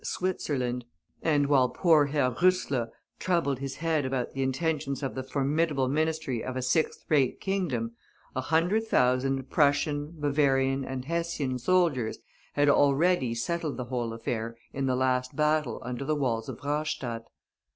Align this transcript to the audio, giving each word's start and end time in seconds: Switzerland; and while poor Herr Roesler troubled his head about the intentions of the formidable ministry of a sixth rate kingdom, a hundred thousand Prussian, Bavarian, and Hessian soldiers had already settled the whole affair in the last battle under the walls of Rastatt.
Switzerland; 0.03 0.83
and 1.21 1.45
while 1.45 1.69
poor 1.69 2.07
Herr 2.07 2.31
Roesler 2.31 2.89
troubled 3.19 3.59
his 3.59 3.75
head 3.75 4.03
about 4.03 4.31
the 4.33 4.41
intentions 4.41 5.03
of 5.03 5.13
the 5.13 5.21
formidable 5.21 5.87
ministry 5.87 6.43
of 6.43 6.57
a 6.57 6.61
sixth 6.63 7.05
rate 7.07 7.39
kingdom, 7.39 7.91
a 8.35 8.41
hundred 8.41 8.87
thousand 8.87 9.47
Prussian, 9.51 10.11
Bavarian, 10.19 10.83
and 10.83 11.05
Hessian 11.05 11.59
soldiers 11.59 12.17
had 12.53 12.67
already 12.67 13.35
settled 13.35 13.77
the 13.77 13.85
whole 13.93 14.11
affair 14.11 14.57
in 14.73 14.87
the 14.87 14.95
last 14.95 15.35
battle 15.35 15.79
under 15.85 16.03
the 16.03 16.15
walls 16.15 16.49
of 16.49 16.61
Rastatt. 16.63 17.25